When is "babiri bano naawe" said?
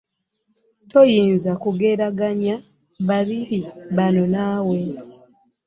3.07-4.79